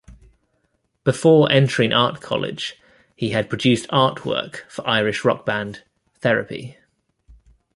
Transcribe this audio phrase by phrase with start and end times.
[1.03, 2.75] Before entering art college,
[3.15, 5.83] he had produced art work for Irish rock band
[6.15, 6.75] Therapy?